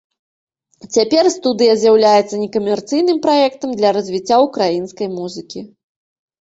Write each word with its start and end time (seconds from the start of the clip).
Цяпер 0.95 1.29
студыя 1.35 1.73
з'яўляецца 1.81 2.41
некамерцыйным 2.45 3.21
праектам 3.29 3.69
для 3.79 3.89
развіцця 4.01 4.43
ўкраінскай 4.49 5.07
музыкі. 5.17 5.59